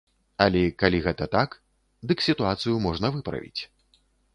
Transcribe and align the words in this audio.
Але 0.45 0.63
калі 0.83 1.01
гэта 1.09 1.27
так, 1.37 1.49
дык 2.13 2.27
сітуацыю 2.31 2.75
можна 2.91 3.07
выправіць. 3.21 3.61